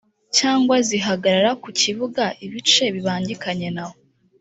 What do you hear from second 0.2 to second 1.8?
cyangwa zihagarara ku